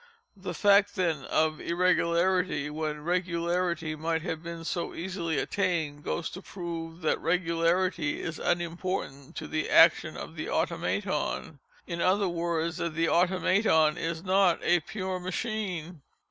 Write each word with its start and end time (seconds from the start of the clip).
The 0.35 0.55
fact 0.55 0.95
then 0.95 1.25
of 1.25 1.59
irregularity, 1.59 2.71
when 2.71 3.03
regularity 3.03 3.95
might 3.95 4.23
have 4.23 4.41
been 4.41 4.65
so 4.65 4.95
easily 4.95 5.37
attained, 5.37 6.03
goes 6.03 6.27
to 6.31 6.41
prove 6.41 7.01
that 7.01 7.21
regularity 7.21 8.19
is 8.19 8.39
unimportant 8.39 9.35
to 9.35 9.47
the 9.47 9.69
action 9.69 10.17
of 10.17 10.35
the 10.35 10.49
Automaton—in 10.49 12.01
other 12.01 12.27
words, 12.27 12.77
that 12.77 12.95
the 12.95 13.09
Automaton 13.09 13.95
is 13.95 14.23
not 14.23 14.59
a 14.63 14.79
_pure 14.79 15.21
machine. 15.21 16.01